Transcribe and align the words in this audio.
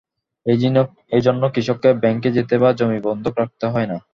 এ 1.11 1.19
জন্য 1.25 1.41
কৃষককে 1.53 1.89
ব্যাংকে 2.01 2.29
যেতে 2.31 2.55
বা 2.57 2.69
জমি 2.73 2.99
বন্ধক 3.07 3.33
রাখতে 3.37 3.65
হয় 3.67 3.87
না। 3.87 3.97